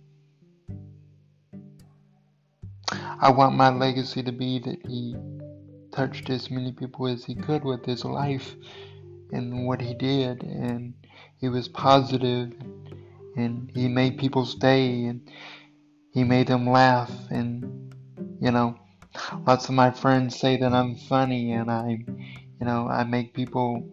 I 3.20 3.30
want 3.30 3.56
my 3.56 3.70
legacy 3.70 4.24
to 4.24 4.32
be 4.32 4.60
that 4.60 4.86
he 4.88 5.16
touched 5.92 6.30
as 6.30 6.50
many 6.50 6.72
people 6.72 7.06
as 7.08 7.26
he 7.26 7.36
could 7.36 7.66
with 7.66 7.86
his 7.86 8.06
life 8.06 8.56
and 9.34 9.68
what 9.68 9.82
he 9.82 9.94
did 9.94 10.42
and 10.44 10.94
he 11.42 11.50
was 11.50 11.68
positive 11.68 12.54
and 13.36 13.70
he 13.74 13.88
made 13.88 14.18
people 14.18 14.46
stay 14.46 15.06
and 15.06 15.30
he 16.14 16.24
made 16.24 16.48
them 16.48 16.70
laugh 16.70 17.12
and 17.30 17.94
you 18.40 18.52
know 18.52 18.76
lots 19.46 19.68
of 19.68 19.76
my 19.76 19.92
friends 19.92 20.40
say 20.40 20.58
that 20.58 20.72
I'm 20.72 20.96
funny 20.96 21.52
and 21.52 21.70
I 21.70 22.06
you 22.60 22.66
know 22.66 22.88
I 22.88 23.04
make 23.04 23.34
people 23.34 23.84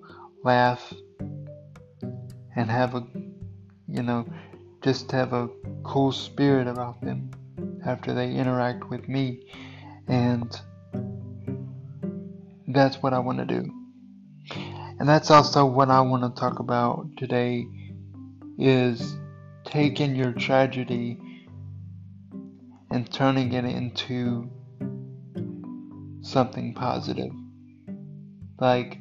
laugh 0.44 0.92
and 2.54 2.70
have 2.70 2.94
a 2.94 3.04
you 3.88 4.02
know 4.02 4.26
just 4.82 5.10
have 5.10 5.32
a 5.32 5.48
cool 5.82 6.12
spirit 6.12 6.68
about 6.68 7.00
them 7.00 7.30
after 7.84 8.14
they 8.14 8.32
interact 8.32 8.88
with 8.90 9.08
me. 9.08 9.40
And 10.06 10.58
that's 12.68 13.02
what 13.02 13.12
I 13.12 13.18
want 13.18 13.38
to 13.38 13.44
do 13.44 13.77
and 14.98 15.08
that's 15.08 15.30
also 15.30 15.64
what 15.64 15.90
I 15.90 16.00
want 16.00 16.22
to 16.22 16.40
talk 16.40 16.58
about 16.58 17.06
today 17.16 17.66
is 18.58 19.16
taking 19.64 20.16
your 20.16 20.32
tragedy 20.32 21.18
and 22.90 23.10
turning 23.12 23.52
it 23.52 23.64
into 23.64 24.50
something 26.22 26.74
positive. 26.74 27.32
Like, 28.58 28.98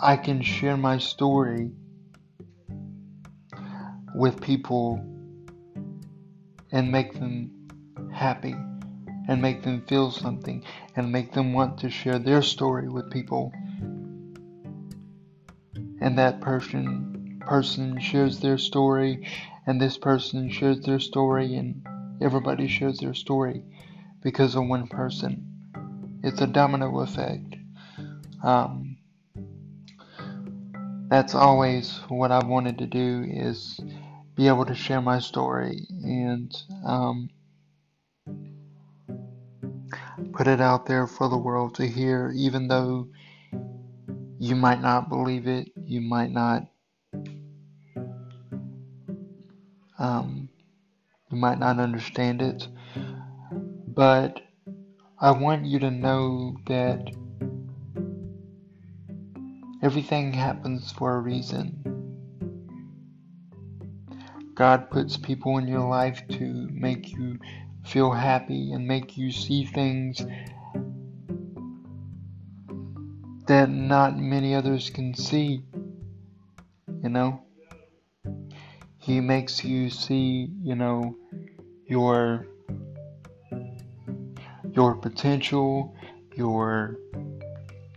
I 0.00 0.16
can 0.16 0.42
share 0.42 0.76
my 0.76 0.98
story 0.98 1.70
with 4.14 4.40
people 4.40 5.04
and 6.72 6.90
make 6.90 7.12
them 7.12 7.68
happy 8.12 8.54
and 9.28 9.42
make 9.42 9.62
them 9.62 9.84
feel 9.86 10.10
something 10.10 10.64
and 10.94 11.12
make 11.12 11.32
them 11.32 11.52
want 11.52 11.78
to 11.78 11.90
share 11.90 12.18
their 12.18 12.40
story 12.40 12.88
with 12.88 13.10
people 13.10 13.52
and 16.00 16.18
that 16.18 16.40
person 16.40 17.42
person 17.46 17.98
shares 18.00 18.40
their 18.40 18.58
story 18.58 19.26
and 19.66 19.80
this 19.80 19.96
person 19.96 20.50
shares 20.50 20.80
their 20.80 20.98
story 20.98 21.54
and 21.54 21.86
everybody 22.20 22.66
shares 22.66 22.98
their 22.98 23.14
story 23.14 23.62
because 24.22 24.54
of 24.56 24.66
one 24.66 24.88
person. 24.88 25.46
It's 26.22 26.40
a 26.40 26.46
domino 26.46 27.00
effect. 27.00 27.54
Um, 28.42 28.96
that's 31.08 31.34
always 31.34 32.00
what 32.08 32.32
I've 32.32 32.48
wanted 32.48 32.78
to 32.78 32.86
do 32.86 33.24
is 33.28 33.80
be 34.34 34.48
able 34.48 34.66
to 34.66 34.74
share 34.74 35.00
my 35.00 35.20
story 35.20 35.86
and 36.02 36.54
um, 36.84 37.30
put 40.32 40.48
it 40.48 40.60
out 40.60 40.86
there 40.86 41.06
for 41.06 41.28
the 41.28 41.38
world 41.38 41.76
to 41.76 41.86
hear 41.86 42.32
even 42.34 42.68
though 42.68 43.08
you 44.38 44.54
might 44.56 44.80
not 44.80 45.08
believe 45.08 45.46
it. 45.46 45.70
You 45.76 46.00
might 46.00 46.30
not. 46.30 46.66
Um, 49.98 50.48
you 51.30 51.38
might 51.38 51.58
not 51.58 51.78
understand 51.78 52.42
it. 52.42 52.68
But 53.88 54.40
I 55.18 55.30
want 55.30 55.64
you 55.64 55.78
to 55.78 55.90
know 55.90 56.58
that 56.66 57.10
everything 59.82 60.32
happens 60.32 60.92
for 60.92 61.16
a 61.16 61.20
reason. 61.20 61.82
God 64.54 64.90
puts 64.90 65.16
people 65.16 65.58
in 65.58 65.68
your 65.68 65.86
life 65.88 66.22
to 66.30 66.68
make 66.70 67.10
you 67.10 67.38
feel 67.84 68.10
happy 68.10 68.72
and 68.72 68.86
make 68.86 69.16
you 69.16 69.30
see 69.30 69.64
things 69.64 70.24
that 73.46 73.70
not 73.70 74.18
many 74.18 74.54
others 74.54 74.90
can 74.90 75.14
see. 75.14 75.62
You 77.02 77.08
know? 77.08 77.42
He 78.98 79.20
makes 79.20 79.64
you 79.64 79.88
see, 79.88 80.50
you 80.62 80.74
know, 80.74 81.16
your 81.86 82.46
your 84.72 84.96
potential, 84.96 85.94
your 86.34 86.98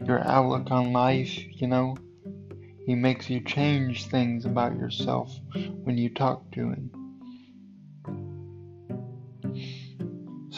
your 0.05 0.25
outlook 0.27 0.71
on 0.71 0.93
life, 0.93 1.37
you 1.59 1.67
know? 1.67 1.97
He 2.85 2.95
makes 2.95 3.29
you 3.29 3.41
change 3.41 4.05
things 4.07 4.45
about 4.45 4.75
yourself 4.75 5.35
when 5.83 5.97
you 5.97 6.09
talk 6.09 6.49
to 6.51 6.69
him. 6.69 6.98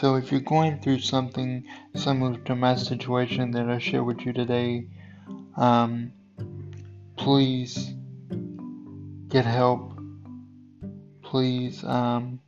So 0.02 0.16
if 0.16 0.32
you're 0.32 0.40
going 0.40 0.80
through 0.80 0.98
something 0.98 1.64
similar 1.94 2.36
to 2.46 2.56
my 2.56 2.74
situation 2.74 3.52
that 3.52 3.70
I 3.70 3.78
share 3.78 4.02
with 4.02 4.22
you 4.22 4.32
today, 4.32 4.88
um, 5.56 6.12
please 7.16 7.94
get 9.28 9.44
help. 9.44 9.96
Please, 11.22 11.84
um, 11.84 12.40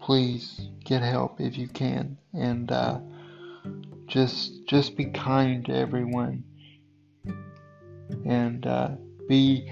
please 0.00 0.68
get 0.84 1.02
help 1.02 1.40
if 1.40 1.58
you 1.58 1.66
can, 1.66 2.16
and 2.32 2.70
uh, 2.70 3.00
just 4.06 4.64
just 4.66 4.96
be 4.96 5.06
kind 5.06 5.64
to 5.66 5.74
everyone, 5.74 6.44
and 8.24 8.64
uh, 8.64 8.90
be 9.28 9.68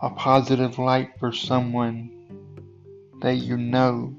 a 0.00 0.10
positive 0.10 0.78
light 0.78 1.18
for 1.18 1.32
someone 1.32 2.12
that 3.22 3.34
you 3.34 3.56
know 3.56 4.14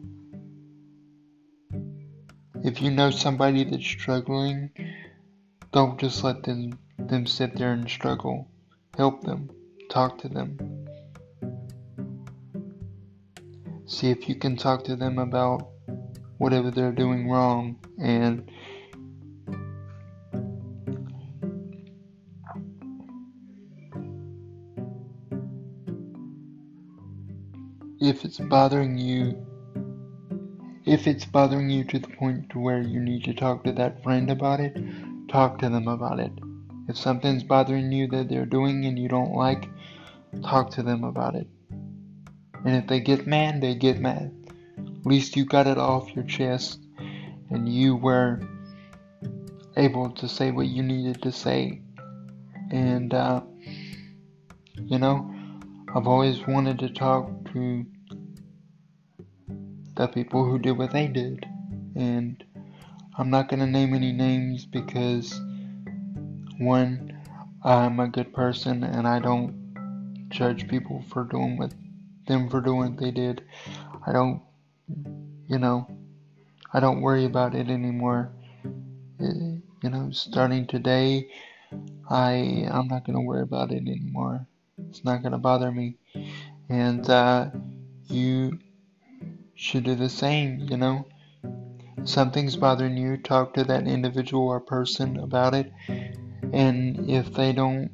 if 2.64 2.82
you 2.82 2.92
know 2.92 3.10
somebody 3.10 3.64
that's 3.64 3.86
struggling, 3.86 4.70
don't 5.72 6.00
just 6.00 6.24
let 6.24 6.44
them, 6.44 6.78
them 6.98 7.26
sit 7.26 7.56
there 7.56 7.74
and 7.74 7.90
struggle. 7.90 8.48
Help 8.98 9.24
them. 9.24 9.50
Talk 9.90 10.20
to 10.20 10.30
them. 10.30 10.58
See 13.86 14.10
if 14.10 14.30
you 14.30 14.36
can 14.36 14.58
talk 14.58 14.84
to 14.86 14.96
them 14.96 15.18
about 15.18 15.68
whatever 16.38 16.72
they're 16.72 16.92
doing 16.92 17.30
wrong 17.30 17.78
and 18.00 18.50
if 28.00 28.26
it's 28.26 28.40
bothering 28.40 28.98
you 28.98 29.46
if 30.92 31.08
it's 31.08 31.24
bothering 31.24 31.70
you 31.70 31.86
to 31.86 32.00
the 32.00 32.08
point 32.10 32.50
to 32.50 32.60
where 32.60 32.82
you 32.82 33.00
need 33.00 33.24
to 33.24 33.34
talk 33.34 33.64
to 33.64 33.72
that 33.72 34.04
friend 34.04 34.30
about 34.30 34.60
it, 34.60 34.78
talk 35.30 35.58
to 35.58 35.70
them 35.70 35.88
about 35.88 36.20
it. 36.20 36.34
If 36.90 36.98
something's 36.98 37.44
bothering 37.44 37.94
you 37.94 38.08
that 38.10 38.28
they're 38.28 38.46
doing 38.46 38.84
and 38.84 39.00
you 39.00 39.08
don't 39.08 39.32
like, 39.32 39.70
talk 40.44 40.70
to 40.72 40.84
them 40.84 41.06
about 41.06 41.36
it. 41.36 41.48
And 42.66 42.76
if 42.76 42.88
they 42.88 43.00
get 43.00 43.26
mad, 43.26 43.62
they 43.62 43.74
get 43.74 44.02
mad. 44.02 44.34
At 44.78 45.06
least 45.06 45.38
you 45.38 45.46
got 45.46 45.66
it 45.66 45.78
off 45.78 46.14
your 46.14 46.26
chest 46.26 46.82
and 47.50 47.70
you 47.70 47.96
were 47.96 48.42
able 49.78 50.12
to 50.12 50.28
say 50.28 50.52
what 50.52 50.68
you 50.68 50.84
needed 50.84 51.22
to 51.22 51.32
say. 51.32 51.82
And, 52.70 53.14
uh, 53.14 53.44
you 54.76 55.00
know, 55.00 55.34
I've 55.96 56.08
always 56.08 56.46
wanted 56.46 56.80
to 56.80 56.90
talk 56.90 57.30
to 57.54 57.86
the 59.96 60.08
people 60.08 60.46
who 60.46 60.60
did 60.60 60.78
what 60.78 60.92
they 60.92 61.08
did. 61.08 61.46
And 61.96 62.44
I'm 63.18 63.30
not 63.30 63.50
going 63.50 63.60
to 63.60 63.68
name 63.68 63.94
any 63.94 64.12
names 64.12 64.66
because, 64.66 65.40
one, 66.60 67.18
I'm 67.64 68.00
a 68.00 68.08
good 68.08 68.34
person 68.34 68.84
and 68.84 69.08
I 69.08 69.20
don't 69.20 69.62
judge 70.30 70.68
people 70.68 71.04
for 71.10 71.26
doing 71.26 71.58
what 71.58 71.74
them 72.28 72.50
for 72.50 72.62
doing 72.62 72.92
what 72.92 72.98
they 72.98 73.12
did. 73.12 73.44
I 74.06 74.14
don't, 74.14 74.42
you 75.48 75.58
know, 75.58 75.88
I 76.74 76.80
don't 76.80 77.02
worry 77.02 77.26
about 77.26 77.56
it 77.56 77.70
anymore. 77.70 78.32
It, 79.20 79.62
you 79.84 79.90
know, 79.90 80.12
starting 80.12 80.68
today, 80.68 81.30
I 82.10 82.68
I'm 82.72 82.88
not 82.88 83.06
gonna 83.06 83.22
worry 83.22 83.42
about 83.42 83.72
it 83.72 83.82
anymore. 83.88 84.48
It's 84.90 85.04
not 85.04 85.24
gonna 85.24 85.38
bother 85.38 85.72
me. 85.72 85.98
And 86.70 87.08
uh, 87.10 87.50
you 88.08 88.60
should 89.62 89.84
do 89.84 89.94
the 89.94 90.10
same, 90.10 90.60
you 90.72 90.76
know? 90.76 91.06
Something's 92.04 92.56
bothering 92.56 92.98
you, 92.98 93.18
talk 93.18 93.54
to 93.54 93.64
that 93.66 93.88
individual 93.88 94.48
or 94.48 94.60
person 94.60 95.20
about 95.20 95.54
it. 95.54 95.72
And 96.52 97.08
if 97.08 97.32
they 97.34 97.54
don't 97.54 97.92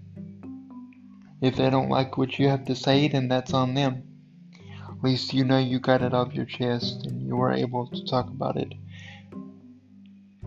if 1.42 1.58
they 1.58 1.70
don't 1.70 1.90
like 1.90 2.18
what 2.18 2.40
you 2.40 2.48
have 2.48 2.66
to 2.66 2.76
say, 2.76 3.10
then 3.10 3.28
that's 3.28 3.54
on 3.54 3.74
them. 3.74 4.04
At 4.90 5.04
least 5.04 5.34
you 5.34 5.44
know 5.44 5.60
you 5.60 5.80
got 5.80 6.02
it 6.02 6.14
off 6.14 6.34
your 6.34 6.46
chest 6.46 7.06
and 7.06 7.22
you 7.22 7.36
were 7.36 7.52
able 7.52 7.86
to 7.88 8.06
talk 8.06 8.30
about 8.30 8.56
it. 8.56 8.74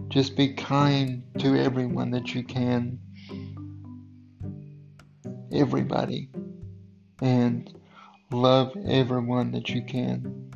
Just 0.08 0.36
be 0.36 0.54
kind 0.54 1.22
to 1.38 1.54
everyone 1.54 2.10
that 2.12 2.34
you 2.34 2.42
can. 2.42 2.98
Everybody. 5.52 6.30
And 7.20 7.72
love 8.32 8.74
everyone 8.88 9.52
that 9.52 9.68
you 9.68 9.84
can. 9.84 10.49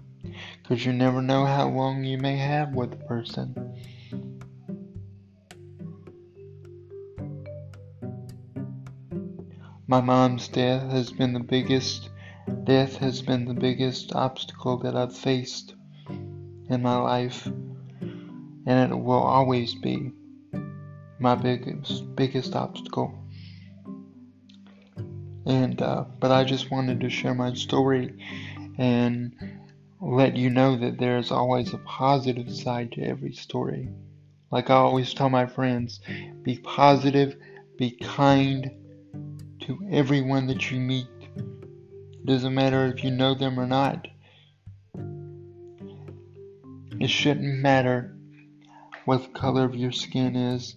Because 0.64 0.86
you 0.86 0.94
never 0.94 1.20
know 1.20 1.44
how 1.44 1.68
long 1.68 2.04
you 2.04 2.16
may 2.16 2.38
have 2.38 2.72
with 2.72 2.94
a 2.94 2.96
person. 2.96 3.54
My 9.86 10.00
mom's 10.00 10.48
death 10.48 10.90
has 10.90 11.12
been 11.12 11.34
the 11.34 11.40
biggest 11.40 12.08
death 12.64 12.96
has 12.96 13.20
been 13.20 13.44
the 13.44 13.52
biggest 13.52 14.14
obstacle 14.14 14.78
that 14.78 14.96
I've 14.96 15.14
faced 15.14 15.74
in 16.08 16.80
my 16.80 16.96
life 16.96 17.46
and 17.46 18.92
it 18.92 18.96
will 18.96 19.22
always 19.22 19.74
be 19.74 20.12
my 21.18 21.34
biggest 21.34 22.16
biggest 22.16 22.56
obstacle. 22.56 23.22
And 25.44 25.82
uh, 25.82 26.04
but 26.18 26.30
I 26.30 26.44
just 26.44 26.70
wanted 26.70 27.00
to 27.00 27.10
share 27.10 27.34
my 27.34 27.52
story 27.52 28.14
and 28.78 29.34
let 30.04 30.36
you 30.36 30.50
know 30.50 30.76
that 30.76 30.98
there's 30.98 31.30
always 31.30 31.72
a 31.72 31.78
positive 31.78 32.54
side 32.54 32.92
to 32.92 33.02
every 33.02 33.32
story. 33.32 33.88
Like 34.50 34.68
I 34.68 34.74
always 34.74 35.14
tell 35.14 35.30
my 35.30 35.46
friends, 35.46 36.00
be 36.42 36.58
positive, 36.58 37.36
be 37.78 37.92
kind 37.92 38.70
to 39.60 39.78
everyone 39.90 40.46
that 40.48 40.70
you 40.70 40.78
meet. 40.78 41.08
It 41.36 42.26
doesn't 42.26 42.54
matter 42.54 42.86
if 42.86 43.02
you 43.02 43.10
know 43.10 43.34
them 43.34 43.58
or 43.58 43.66
not. 43.66 44.06
It 47.00 47.08
shouldn't 47.08 47.60
matter 47.60 48.14
what 49.06 49.22
the 49.22 49.38
color 49.38 49.64
of 49.64 49.74
your 49.74 49.92
skin 49.92 50.36
is. 50.36 50.76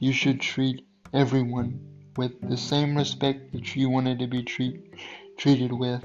You 0.00 0.12
should 0.12 0.40
treat 0.40 0.84
everyone 1.14 1.80
with 2.16 2.40
the 2.48 2.56
same 2.56 2.96
respect 2.96 3.52
that 3.52 3.76
you 3.76 3.88
wanted 3.88 4.18
to 4.18 4.26
be 4.26 4.42
treat, 4.42 4.80
treated 5.36 5.72
with. 5.72 6.04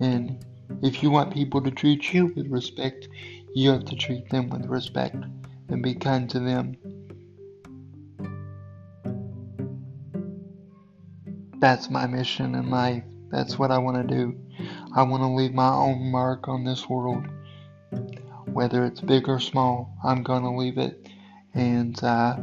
And 0.00 0.44
if 0.82 1.02
you 1.02 1.10
want 1.10 1.32
people 1.32 1.60
to 1.62 1.70
treat 1.70 2.12
you 2.12 2.32
with 2.36 2.48
respect, 2.48 3.08
you 3.54 3.70
have 3.70 3.84
to 3.86 3.96
treat 3.96 4.28
them 4.30 4.48
with 4.50 4.66
respect 4.66 5.16
and 5.68 5.82
be 5.82 5.94
kind 5.94 6.28
to 6.30 6.40
them. 6.40 6.76
That's 11.58 11.88
my 11.90 12.06
mission 12.06 12.54
in 12.54 12.70
life. 12.70 13.02
That's 13.30 13.58
what 13.58 13.70
I 13.70 13.78
want 13.78 13.96
to 13.96 14.14
do. 14.14 14.38
I 14.94 15.02
want 15.02 15.22
to 15.22 15.28
leave 15.28 15.54
my 15.54 15.70
own 15.70 16.10
mark 16.10 16.48
on 16.48 16.64
this 16.64 16.88
world. 16.88 17.24
Whether 18.46 18.84
it's 18.84 19.00
big 19.00 19.28
or 19.28 19.40
small, 19.40 19.94
I'm 20.04 20.22
going 20.22 20.42
to 20.42 20.50
leave 20.50 20.78
it. 20.78 21.08
And 21.54 22.02
uh, 22.04 22.36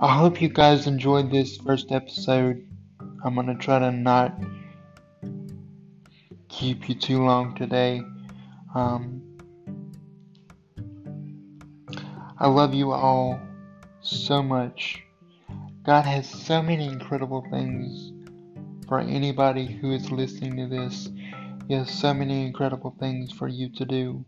I 0.00 0.16
hope 0.16 0.40
you 0.40 0.48
guys 0.48 0.86
enjoyed 0.86 1.30
this 1.30 1.56
first 1.56 1.92
episode. 1.92 2.64
I'm 3.24 3.34
going 3.34 3.46
to 3.48 3.54
try 3.54 3.78
to 3.78 3.90
not 3.90 4.38
keep 6.54 6.88
you 6.88 6.94
too 6.94 7.24
long 7.24 7.54
today. 7.56 8.00
Um, 8.74 9.22
I 12.38 12.46
love 12.46 12.74
you 12.74 12.92
all 12.92 13.40
so 14.00 14.40
much. 14.42 15.02
God 15.84 16.02
has 16.02 16.28
so 16.28 16.62
many 16.62 16.86
incredible 16.86 17.44
things 17.50 18.12
for 18.86 19.00
anybody 19.00 19.66
who 19.66 19.92
is 19.92 20.12
listening 20.12 20.56
to 20.56 20.66
this. 20.68 21.10
He 21.66 21.74
has 21.74 21.90
so 21.90 22.14
many 22.14 22.46
incredible 22.46 22.94
things 23.00 23.32
for 23.32 23.48
you 23.48 23.68
to 23.70 23.84
do. 23.84 24.24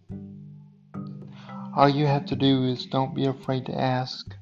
All 1.76 1.88
you 1.88 2.06
have 2.06 2.26
to 2.26 2.36
do 2.36 2.64
is 2.64 2.86
don't 2.86 3.14
be 3.14 3.26
afraid 3.26 3.66
to 3.66 3.78
ask. 3.78 4.34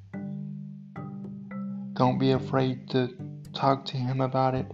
Don't 1.93 2.19
be 2.19 2.33
afraid 2.33 2.89
to 2.91 3.11
talk 3.53 3.85
to 3.87 3.97
Him 3.97 4.21
about 4.21 4.55
it. 4.55 4.67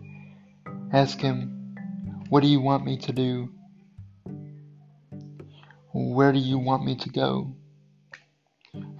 Ask 0.92 1.20
Him, 1.20 1.60
What 2.31 2.45
do 2.45 2.49
you 2.49 2.61
want 2.61 2.85
me 2.85 2.97
to 2.97 3.12
do? 3.12 3.51
Where 5.93 6.31
do 6.31 6.38
you 6.38 6.61
want 6.61 6.85
me 6.85 6.95
to 6.95 7.09
go? 7.09 7.57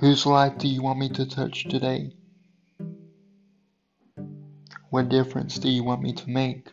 Whose 0.01 0.27
life 0.27 0.59
do 0.59 0.67
you 0.67 0.83
want 0.83 0.99
me 0.99 1.11
to 1.11 1.25
touch 1.27 1.69
today? 1.69 2.11
What 4.91 5.11
difference 5.11 5.61
do 5.61 5.71
you 5.71 5.85
want 5.85 6.03
me 6.03 6.13
to 6.13 6.29
make? 6.29 6.73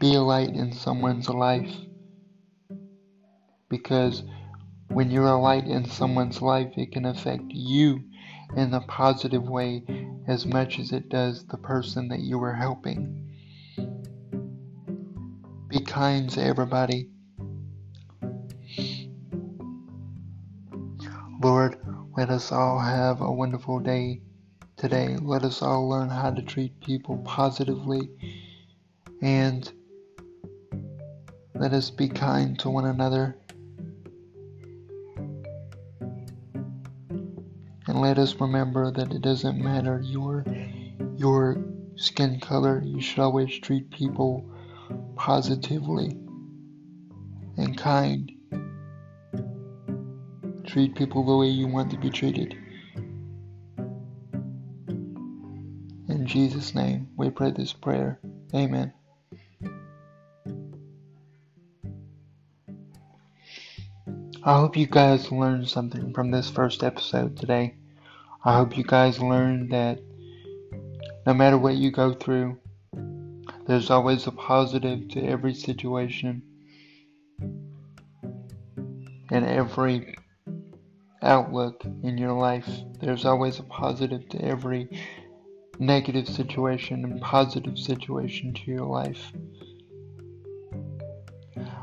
Be 0.00 0.14
a 0.16 0.20
light 0.20 0.48
in 0.48 0.72
someone's 0.72 1.28
life 1.28 1.72
because 3.68 4.24
when 4.88 5.12
you're 5.12 5.28
a 5.28 5.40
light 5.40 5.68
in 5.68 5.84
someone's 5.84 6.42
life, 6.42 6.72
it 6.76 6.90
can 6.90 7.04
affect 7.04 7.44
you 7.50 8.00
in 8.54 8.74
a 8.74 8.80
positive 8.82 9.48
way 9.48 9.82
as 10.28 10.46
much 10.46 10.78
as 10.78 10.92
it 10.92 11.08
does 11.08 11.44
the 11.46 11.56
person 11.56 12.08
that 12.08 12.20
you 12.20 12.42
are 12.42 12.54
helping. 12.54 13.22
Be 15.68 15.80
kind 15.80 16.28
to 16.30 16.42
everybody. 16.42 17.10
Lord, 21.42 21.78
let 22.16 22.30
us 22.30 22.50
all 22.50 22.78
have 22.78 23.20
a 23.20 23.30
wonderful 23.30 23.80
day 23.80 24.22
today. 24.76 25.16
Let 25.20 25.42
us 25.42 25.62
all 25.62 25.88
learn 25.88 26.08
how 26.08 26.30
to 26.30 26.42
treat 26.42 26.80
people 26.80 27.18
positively 27.18 28.08
and 29.22 29.70
let 31.54 31.72
us 31.72 31.90
be 31.90 32.08
kind 32.08 32.58
to 32.60 32.70
one 32.70 32.86
another. 32.86 33.38
And 37.96 38.04
let 38.04 38.18
us 38.18 38.34
remember 38.38 38.90
that 38.90 39.14
it 39.14 39.22
doesn't 39.22 39.58
matter 39.58 40.02
your 40.04 40.44
your 41.16 41.64
skin 41.94 42.40
color, 42.40 42.82
you 42.84 43.00
should 43.00 43.20
always 43.20 43.58
treat 43.58 43.90
people 43.90 44.44
positively 45.14 46.08
and 47.56 47.78
kind. 47.78 48.30
Treat 50.66 50.94
people 50.94 51.24
the 51.24 51.36
way 51.38 51.46
you 51.46 51.68
want 51.68 51.90
to 51.90 51.96
be 51.96 52.10
treated. 52.10 52.54
In 56.10 56.26
Jesus' 56.26 56.74
name, 56.74 57.08
we 57.16 57.30
pray 57.30 57.50
this 57.50 57.72
prayer. 57.72 58.20
Amen. 58.54 58.92
I 64.44 64.60
hope 64.60 64.76
you 64.76 64.86
guys 64.86 65.32
learned 65.32 65.70
something 65.70 66.12
from 66.12 66.30
this 66.30 66.50
first 66.50 66.84
episode 66.84 67.38
today. 67.38 67.76
I 68.46 68.54
hope 68.54 68.78
you 68.78 68.84
guys 68.84 69.18
learned 69.18 69.72
that 69.72 69.98
no 71.26 71.34
matter 71.34 71.58
what 71.58 71.74
you 71.74 71.90
go 71.90 72.14
through, 72.14 72.56
there's 73.66 73.90
always 73.90 74.28
a 74.28 74.30
positive 74.30 75.08
to 75.08 75.20
every 75.20 75.52
situation 75.52 76.44
and 79.32 79.44
every 79.44 80.14
outlook 81.22 81.84
in 82.04 82.16
your 82.18 82.34
life. 82.34 82.68
There's 83.00 83.24
always 83.24 83.58
a 83.58 83.64
positive 83.64 84.28
to 84.28 84.44
every 84.44 84.96
negative 85.80 86.28
situation 86.28 87.04
and 87.04 87.20
positive 87.20 87.76
situation 87.76 88.54
to 88.54 88.70
your 88.70 88.86
life. 88.86 89.32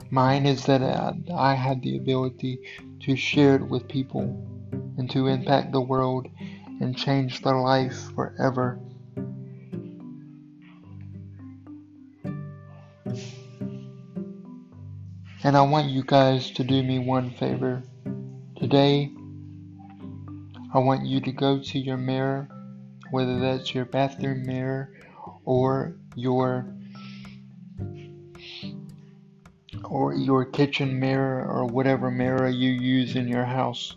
Mine 0.10 0.46
is 0.46 0.66
that 0.68 0.82
uh, 0.82 1.12
I 1.36 1.56
have 1.56 1.82
the 1.82 1.98
ability 1.98 2.62
to 3.02 3.18
share 3.18 3.56
it 3.56 3.68
with 3.68 3.90
people 3.90 4.22
and 4.98 5.10
to 5.12 5.28
impact 5.28 5.74
the 5.74 5.82
world 5.82 6.28
and 6.84 6.98
change 6.98 7.42
their 7.42 7.56
life 7.56 8.12
forever. 8.14 8.78
And 15.46 15.58
I 15.58 15.62
want 15.62 15.88
you 15.88 16.04
guys 16.04 16.52
to 16.52 16.64
do 16.64 16.84
me 16.84 17.00
one 17.00 17.32
favor. 17.32 17.84
Today, 18.58 19.12
I 20.74 20.80
want 20.80 21.06
you 21.06 21.22
to 21.22 21.32
go 21.32 21.60
to 21.62 21.80
your 21.80 21.98
mirror, 21.98 22.50
whether 23.12 23.40
that's 23.40 23.74
your 23.74 23.86
bathroom 23.86 24.46
mirror 24.46 24.92
or 25.46 25.96
your 26.16 26.68
or 29.86 30.14
your 30.16 30.46
kitchen 30.46 31.00
mirror 31.00 31.46
or 31.46 31.66
whatever 31.66 32.12
mirror 32.12 32.50
you 32.50 32.70
use 32.70 33.16
in 33.16 33.28
your 33.28 33.46
house. 33.46 33.96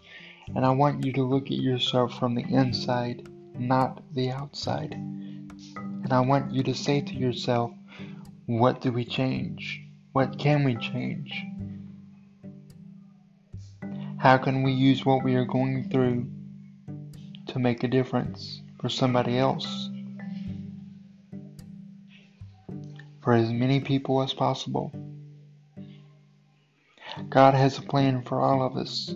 And 0.55 0.65
I 0.65 0.71
want 0.71 1.05
you 1.05 1.13
to 1.15 1.23
look 1.23 1.47
at 1.47 1.59
yourself 1.59 2.19
from 2.19 2.35
the 2.35 2.45
inside, 2.45 3.29
not 3.59 4.03
the 4.15 4.31
outside. 4.31 4.93
And 4.93 6.13
I 6.13 6.21
want 6.21 6.53
you 6.53 6.63
to 6.63 6.75
say 6.75 7.01
to 7.01 7.15
yourself, 7.15 7.73
what 8.47 8.81
do 8.81 8.93
we 8.93 9.05
change? 9.05 9.83
What 10.13 10.39
can 10.39 10.63
we 10.63 10.77
change? 10.77 11.45
How 14.19 14.39
can 14.39 14.63
we 14.63 14.73
use 14.73 15.05
what 15.05 15.25
we 15.25 15.35
are 15.35 15.45
going 15.45 15.91
through 15.91 16.31
to 17.49 17.59
make 17.59 17.85
a 17.85 17.89
difference 17.89 18.63
for 18.81 18.89
somebody 18.89 19.37
else? 19.37 19.91
For 23.23 23.33
as 23.33 23.51
many 23.51 23.81
people 23.81 24.23
as 24.23 24.33
possible. 24.33 24.93
God 27.29 27.55
has 27.55 27.79
a 27.79 27.83
plan 27.83 28.23
for 28.23 28.41
all 28.41 28.63
of 28.63 28.77
us. 28.77 29.15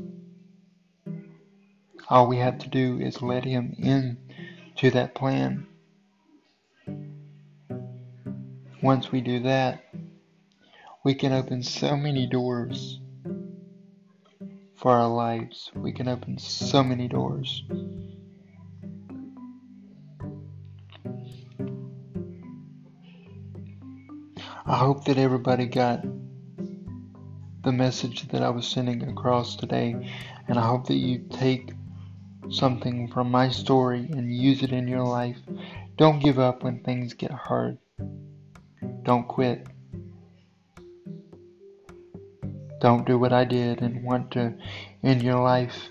All 2.10 2.26
we 2.26 2.38
have 2.38 2.58
to 2.58 2.68
do 2.68 2.98
is 2.98 3.22
let 3.22 3.44
Him 3.44 3.72
in 3.78 4.18
to 4.78 4.90
that 4.90 5.14
plan. 5.14 5.68
Once 8.82 9.12
we 9.12 9.20
do 9.20 9.38
that, 9.44 9.84
we 11.04 11.14
can 11.14 11.32
open 11.32 11.62
so 11.62 11.96
many 11.96 12.26
doors 12.26 12.98
for 14.74 14.90
our 14.90 15.08
lives. 15.08 15.70
We 15.76 15.92
can 15.92 16.08
open 16.08 16.36
so 16.38 16.82
many 16.82 17.06
doors. 17.06 17.62
I 24.66 24.76
hope 24.76 25.04
that 25.04 25.16
everybody 25.16 25.66
got 25.66 26.02
the 27.62 27.72
message 27.72 28.26
that 28.28 28.42
I 28.42 28.50
was 28.50 28.66
sending 28.66 29.08
across 29.08 29.54
today, 29.54 29.94
and 30.48 30.58
I 30.58 30.66
hope 30.66 30.88
that 30.88 30.94
you 30.94 31.26
take 31.30 31.70
something 32.50 33.08
from 33.08 33.30
my 33.30 33.48
story 33.48 34.00
and 34.10 34.34
use 34.34 34.62
it 34.62 34.72
in 34.72 34.88
your 34.88 35.04
life. 35.04 35.38
Don't 35.96 36.22
give 36.22 36.38
up 36.38 36.62
when 36.62 36.82
things 36.82 37.14
get 37.14 37.30
hard. 37.30 37.78
Don't 39.02 39.26
quit. 39.28 39.66
Don't 42.80 43.06
do 43.06 43.18
what 43.18 43.32
I 43.32 43.44
did 43.44 43.82
and 43.82 44.02
want 44.02 44.30
to 44.32 44.54
end 45.02 45.22
your 45.22 45.40
life. 45.40 45.90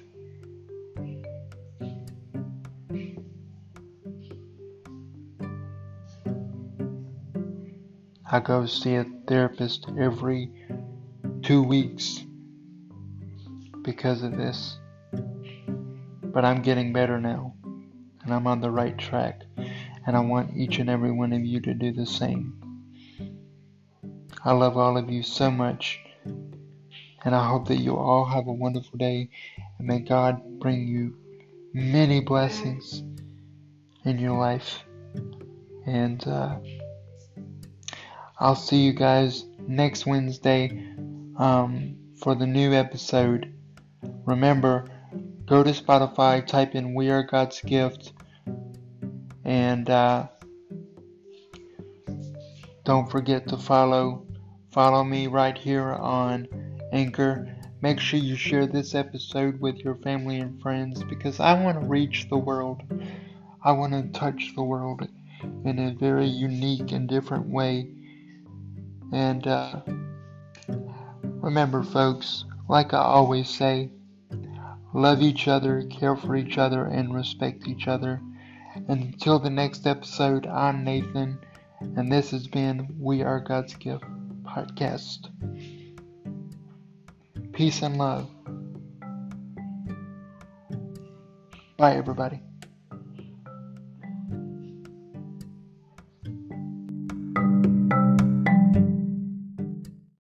I 8.32 8.40
go 8.40 8.66
see 8.66 8.96
a 8.96 9.06
therapist 9.28 9.88
every 10.00 10.52
two 11.42 11.64
weeks 11.64 12.24
because 13.82 14.22
of 14.22 14.38
this. 14.38 14.78
But 16.32 16.46
I'm 16.46 16.62
getting 16.62 16.94
better 16.94 17.20
now, 17.20 17.56
and 18.24 18.34
I'm 18.34 18.48
on 18.48 18.62
the 18.62 18.72
right 18.72 18.98
track, 18.98 19.42
and 20.06 20.16
I 20.16 20.20
want 20.20 20.56
each 20.56 20.80
and 20.80 20.90
every 20.90 21.12
one 21.12 21.34
of 21.34 21.44
you 21.44 21.60
to 21.62 21.74
do 21.74 21.92
the 21.92 22.06
same. 22.06 22.54
I 24.46 24.54
love 24.54 24.78
all 24.78 24.98
of 24.98 25.10
you 25.10 25.24
so 25.24 25.52
much, 25.52 26.00
and 27.26 27.36
I 27.36 27.48
hope 27.48 27.68
that 27.68 27.78
you 27.78 27.98
all 27.98 28.26
have 28.26 28.48
a 28.48 28.54
wonderful 28.54 28.98
day, 28.98 29.30
and 29.78 29.88
may 29.88 30.00
God 30.00 30.60
bring 30.60 30.88
you 30.88 31.18
many 31.74 32.22
blessings 32.22 33.04
in 34.06 34.20
your 34.20 34.38
life. 34.38 34.84
And 35.86 36.26
uh, 36.28 36.60
I'll 38.40 38.56
see 38.56 38.78
you 38.78 38.94
guys 38.94 39.46
next 39.68 40.06
Wednesday 40.06 40.70
um, 41.38 41.98
for 42.22 42.36
the 42.36 42.48
new 42.48 42.74
episode. 42.74 43.54
Remember, 44.26 44.86
go 45.50 45.64
to 45.64 45.72
Spotify, 45.72 46.46
type 46.46 46.76
in 46.76 46.94
We 46.94 47.10
Are 47.10 47.24
God's 47.24 47.60
Gift, 47.62 48.14
and 49.44 49.90
uh, 49.90 50.28
don't 52.86 53.10
forget 53.10 53.48
to 53.48 53.58
follow 53.58 54.28
follow 54.72 55.04
me 55.04 55.26
right 55.26 55.58
here 55.58 55.94
on 55.94 56.48
Anchor. 56.94 57.48
Make 57.82 58.00
sure 58.00 58.20
you 58.20 58.36
share 58.36 58.68
this 58.68 58.94
episode 58.94 59.60
with 59.60 59.78
your 59.78 59.96
family 59.96 60.40
and 60.40 60.62
friends 60.62 61.04
because 61.04 61.40
I 61.40 61.60
want 61.60 61.82
to 61.82 61.88
reach 61.88 62.30
the 62.30 62.38
world. 62.38 62.84
I 63.64 63.72
want 63.72 63.94
to 63.94 64.20
touch 64.20 64.54
the 64.56 64.62
world 64.62 65.08
in 65.66 65.80
a 65.80 65.96
very 65.96 66.28
unique 66.28 66.92
and 66.92 67.10
different 67.10 67.48
way. 67.48 67.90
And 69.12 69.48
uh, 69.48 69.82
remember, 71.24 71.82
folks, 71.82 72.46
like 72.68 72.94
I 72.94 73.00
always 73.00 73.50
say, 73.50 73.90
love 74.94 75.22
each 75.22 75.48
other, 75.48 75.84
care 75.84 76.16
for 76.16 76.36
each 76.36 76.58
other, 76.58 76.86
and 76.86 77.14
respect 77.14 77.68
each 77.68 77.88
other. 77.88 78.22
Until 78.88 79.40
the 79.40 79.50
next 79.50 79.88
episode, 79.88 80.48
I'm 80.48 80.84
Nathan, 80.84 81.40
and 81.82 82.12
this 82.12 82.32
has 82.32 82.48
been 82.48 82.96
We 83.00 83.24
Are 83.24 83.40
God's 83.40 83.74
Gift 83.76 84.04
podcast. 84.44 85.30
Peace 87.54 87.82
and 87.82 87.98
love. 87.98 88.30
Bye, 91.78 91.96
everybody. 91.96 92.42